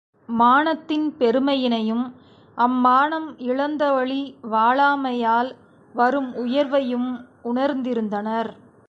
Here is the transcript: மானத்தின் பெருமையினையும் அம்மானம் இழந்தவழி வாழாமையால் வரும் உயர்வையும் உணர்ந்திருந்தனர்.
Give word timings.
மானத்தின் 0.29 1.07
பெருமையினையும் 1.19 2.05
அம்மானம் 2.57 3.27
இழந்தவழி 3.39 4.21
வாழாமையால் 4.51 5.51
வரும் 5.95 6.31
உயர்வையும் 6.35 7.09
உணர்ந்திருந்தனர். 7.43 8.49